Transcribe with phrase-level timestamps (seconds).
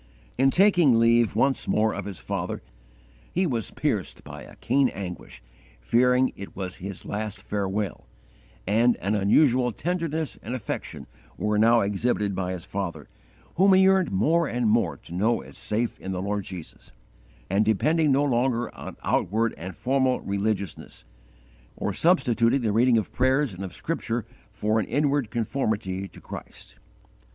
[0.35, 2.63] In taking leave once more of his father
[3.31, 5.43] he was pierced by a keen anguish,
[5.79, 8.07] fearing it was his last farewell,
[8.65, 11.05] and an unusual tenderness and affection
[11.37, 13.09] were now exhibited by his father,
[13.57, 16.91] whom he yearned more and more to know as safe in the Lord Jesus,
[17.47, 21.05] and depending no longer on outward and formal religiousness,
[21.75, 26.77] or substituting the reading of prayers and of Scripture for an inward conformity to Christ.